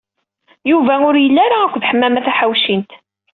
[0.69, 2.91] Yuba ur yelli ara akked Ḥemmama Taḥawcint.